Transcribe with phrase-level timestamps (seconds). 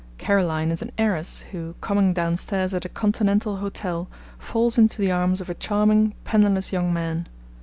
[0.17, 4.07] Caroline is an heiress, who, coming downstairs at a Continental hotel,
[4.39, 7.27] falls into the arms of a charming, penniless young man.